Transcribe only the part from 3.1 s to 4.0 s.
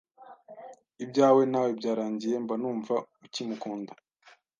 ukimukunda”